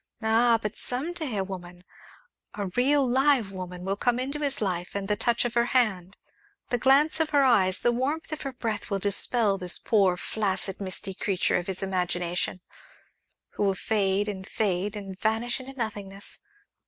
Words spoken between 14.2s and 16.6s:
and fade, and vanish into nothingness.